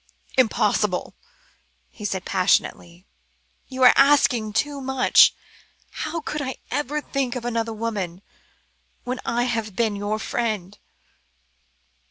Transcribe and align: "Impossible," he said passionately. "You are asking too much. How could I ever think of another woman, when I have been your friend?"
"Impossible," 0.35 1.13
he 1.91 2.03
said 2.05 2.25
passionately. 2.25 3.05
"You 3.67 3.83
are 3.83 3.93
asking 3.95 4.53
too 4.53 4.81
much. 4.81 5.35
How 5.91 6.21
could 6.21 6.41
I 6.41 6.55
ever 6.71 7.01
think 7.01 7.35
of 7.35 7.45
another 7.45 7.71
woman, 7.71 8.23
when 9.03 9.19
I 9.27 9.43
have 9.43 9.75
been 9.75 9.95
your 9.95 10.17
friend?" 10.17 10.75